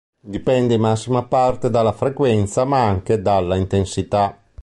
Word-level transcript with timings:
Dipende 0.19 0.73
in 0.73 0.81
massima 0.81 1.21
parte 1.21 1.69
dalla 1.69 1.91
frequenza 1.91 2.65
ma 2.65 2.83
anche 2.87 3.21
dalla 3.21 3.55
intensità. 3.55 4.35